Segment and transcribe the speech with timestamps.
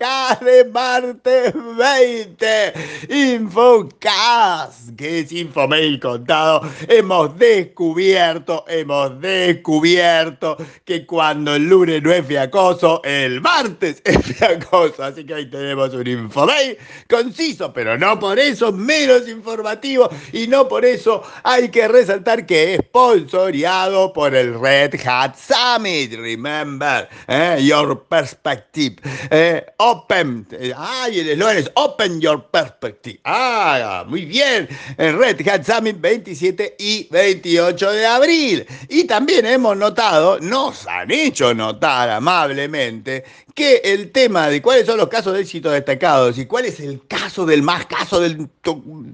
[0.00, 2.72] De martes 20.
[3.10, 6.62] Infocas, que es Infomail contado.
[6.88, 15.04] Hemos descubierto, hemos descubierto que cuando el lunes no es fiacoso, el martes es fiacoso.
[15.04, 20.66] Así que hoy tenemos un Infomail conciso, pero no por eso menos informativo y no
[20.66, 26.14] por eso hay que resaltar que es sponsoreado por el Red Hat Summit.
[26.14, 28.96] Remember, eh, your perspective.
[29.30, 30.46] Eh, open.
[30.76, 33.20] Ay, el eslogan es Open Your Perspective.
[33.24, 34.68] Ah, muy bien.
[34.96, 38.66] El Red Hat Summit 27 y 28 de abril.
[38.88, 43.24] Y también hemos notado, nos han hecho notar amablemente,
[43.54, 47.06] que el tema de cuáles son los casos de éxito destacados y cuál es el
[47.06, 48.48] caso del más caso del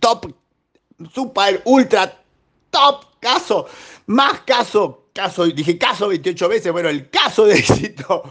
[0.00, 0.32] top,
[1.12, 2.22] super, ultra,
[2.70, 3.66] top caso,
[4.06, 8.22] más caso, caso, dije caso 28 veces, bueno, el caso de éxito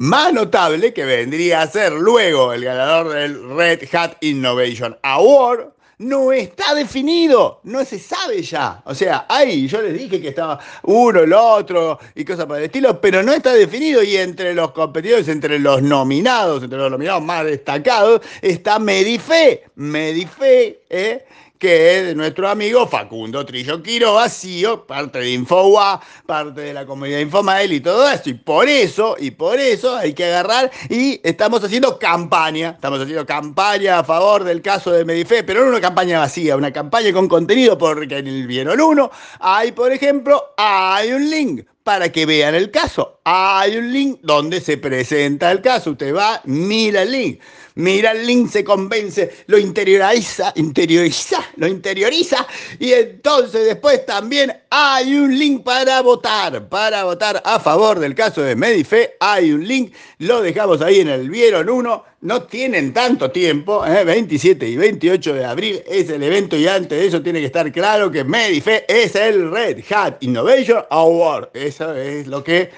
[0.00, 6.32] más notable que vendría a ser luego el ganador del Red Hat Innovation Award, no
[6.32, 8.80] está definido, no se sabe ya.
[8.86, 12.64] O sea, ahí yo les dije que estaba uno, el otro y cosas por el
[12.64, 17.22] estilo, pero no está definido y entre los competidores, entre los nominados, entre los nominados
[17.22, 19.64] más destacados, está Medife.
[19.74, 21.26] Medife, ¿eh?
[21.60, 26.86] Que es de nuestro amigo Facundo Trillo Quiroga, vacío, parte de Infowa, parte de la
[26.86, 28.30] comunidad Infomail y todo eso.
[28.30, 33.26] Y por eso, y por eso hay que agarrar y estamos haciendo campaña, estamos haciendo
[33.26, 37.28] campaña a favor del caso de Medife, pero no una campaña vacía, una campaña con
[37.28, 39.10] contenido, porque en el Vieron 1
[39.40, 43.18] hay, por ejemplo, hay un link para que vean el caso.
[43.24, 45.90] Hay un link donde se presenta el caso.
[45.90, 47.40] Usted va, mira el link
[47.74, 52.46] mira el link, se convence, lo interioriza, interioriza, lo interioriza
[52.78, 58.42] y entonces después también hay un link para votar, para votar a favor del caso
[58.42, 63.30] de Medife, hay un link, lo dejamos ahí en el Vieron 1, no tienen tanto
[63.30, 64.70] tiempo, 27 ¿eh?
[64.70, 68.10] y 28 de abril es el evento y antes de eso tiene que estar claro
[68.10, 72.70] que Medife es el Red Hat Innovation Award, eso es lo que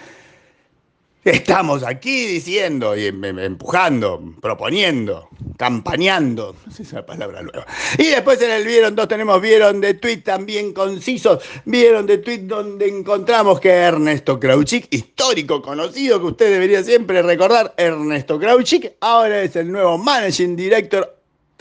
[1.25, 7.43] Estamos aquí diciendo y em, em, empujando, proponiendo, campañando, no sé si es una palabra
[7.43, 7.65] nueva.
[7.97, 12.41] Y después en el Vieron 2 tenemos Vieron de tweet también concisos, Vieron de tweet
[12.41, 19.43] donde encontramos que Ernesto Krauchik, histórico conocido que usted debería siempre recordar, Ernesto Krauchik, ahora
[19.43, 21.16] es el nuevo Managing Director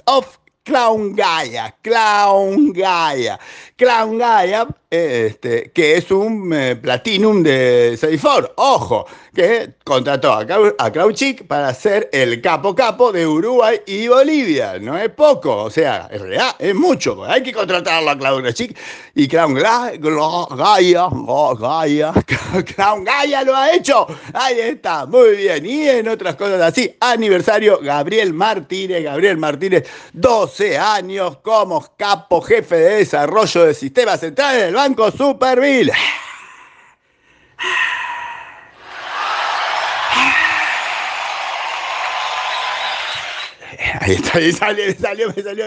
[0.06, 3.40] of Clown Gaia, Clown Gaia,
[3.82, 10.92] Clown Gaia, este, que es un eh, Platinum de Seifor, ojo, que contrató a, a
[11.48, 14.78] para ser el capo capo de Uruguay y Bolivia.
[14.78, 17.24] No es poco, o sea, es real, es mucho.
[17.24, 18.78] Hay que contratarlo a Chic
[19.16, 19.98] y Clown Gaia,
[21.60, 22.14] Gaia,
[22.76, 24.06] Clown Gaia lo ha hecho.
[24.34, 25.66] Ahí está, muy bien.
[25.66, 32.76] Y en otras cosas así, aniversario Gabriel Martínez, Gabriel Martínez, 12 años como capo jefe
[32.76, 35.94] de desarrollo de sistemas centrales del Banco Superville.
[44.02, 45.66] Ahí está, ahí salió, me salió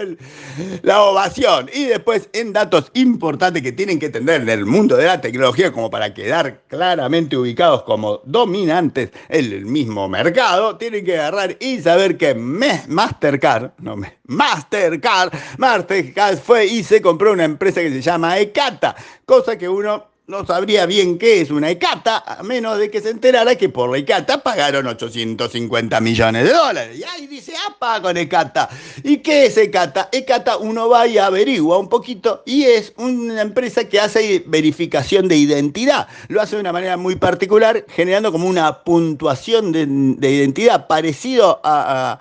[0.81, 1.69] la ovación.
[1.73, 5.71] Y después, en datos importantes que tienen que entender en el mundo de la tecnología,
[5.71, 11.79] como para quedar claramente ubicados como dominantes en el mismo mercado, tienen que agarrar y
[11.79, 18.01] saber que Mastercard, no me, Mastercard, Mastercard fue y se compró una empresa que se
[18.01, 22.89] llama Ecata, cosa que uno no sabría bien qué es una ECATA, a menos de
[22.89, 26.97] que se enterara que por la ECATA pagaron 850 millones de dólares.
[26.97, 28.69] Y ahí dice, apa con ECATA.
[29.03, 30.09] ¿Y qué es ECATA?
[30.11, 35.37] ECATA uno va y averigua un poquito y es una empresa que hace verificación de
[35.37, 36.07] identidad.
[36.27, 42.19] Lo hace de una manera muy particular, generando como una puntuación de, identidad parecido a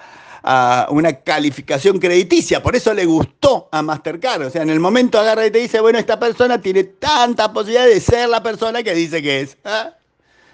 [0.90, 2.62] una calificación crediticia.
[2.62, 4.46] Por eso le gustó a Mastercard.
[4.46, 7.86] O sea, en el momento agarra y te dice, bueno, esta persona tiene tanta posibilidad
[7.86, 9.56] de ser la persona que dice que es.
[9.64, 9.94] ¿ah?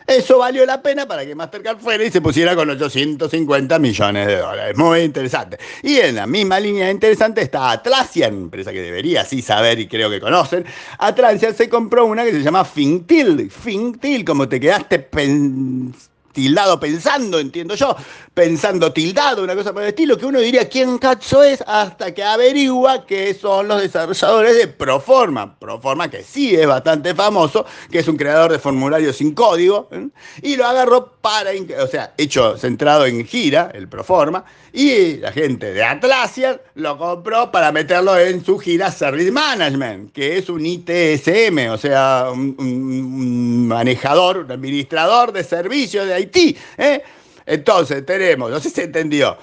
[0.07, 4.37] Eso valió la pena para que Mastercard fuera y se pusiera con 850 millones de
[4.39, 4.77] dólares.
[4.77, 5.59] Muy interesante.
[5.83, 10.11] Y en la misma línea interesante está Atlassian, empresa que debería sí saber y creo
[10.11, 10.65] que conocen.
[10.99, 13.51] Atlassian se compró una que se llama Fintil.
[13.51, 17.97] Fintil, como te quedaste pensando tildado pensando, entiendo yo,
[18.35, 22.23] pensando tildado, una cosa por el estilo, que uno diría quién cacho es hasta que
[22.23, 25.59] averigua que son los desarrolladores de Proforma.
[25.59, 30.09] Proforma que sí es bastante famoso, que es un creador de formularios sin código, ¿eh?
[30.43, 31.51] y lo agarró para,
[31.83, 37.51] o sea, hecho centrado en gira, el Proforma, y la gente de Atlassian lo compró
[37.51, 43.67] para meterlo en su gira Service Management, que es un ITSM, o sea, un, un
[43.67, 46.57] manejador, un administrador de servicios de Haití.
[46.79, 47.03] ¿eh?
[47.47, 49.37] Entonces tenemos, no sé si se entendió,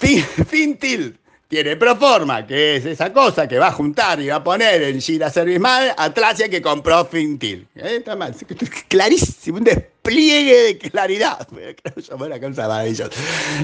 [0.48, 1.18] Fintil
[1.48, 5.00] tiene Proforma, que es esa cosa que va a juntar y va a poner en
[5.00, 5.60] Gira Service
[5.96, 7.66] Atlasia que compró Fintil.
[7.74, 7.96] ¿Eh?
[7.98, 8.34] Está mal,
[8.88, 9.64] clarísimo, un
[10.02, 11.46] despliegue de claridad.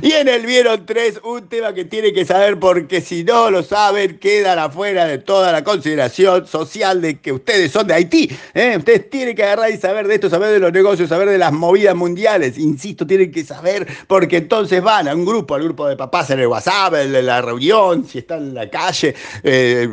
[0.03, 3.63] Y en el Vieron 3, un tema que tiene que saber porque si no lo
[3.63, 8.31] saben, quedan afuera de toda la consideración social de que ustedes son de Haití.
[8.55, 8.75] ¿eh?
[8.77, 11.53] Ustedes tienen que agarrar y saber de esto, saber de los negocios, saber de las
[11.53, 12.59] movidas mundiales.
[12.59, 16.41] Insisto, tienen que saber porque entonces van a un grupo, al grupo de papás en
[16.41, 19.15] el WhatsApp, en la reunión, si están en la calle.
[19.43, 19.89] Eh,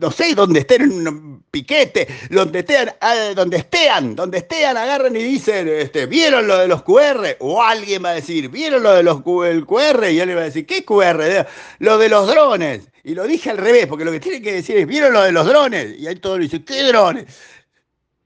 [0.00, 5.14] no sé, donde estén en un piquete, donde estén, ah, donde estean, donde estean, agarran
[5.14, 7.36] y dicen, este, ¿vieron lo de los QR?
[7.40, 10.10] O alguien va a decir, ¿vieron lo de los el QR?
[10.10, 11.46] Y le va a decir, ¿qué QR?
[11.78, 12.88] Lo de los drones.
[13.04, 15.32] Y lo dije al revés, porque lo que tiene que decir es, ¿vieron lo de
[15.32, 15.98] los drones?
[15.98, 17.26] Y ahí todo le dice, ¿qué drones?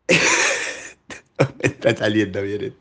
[1.60, 2.72] Está saliendo bien esto.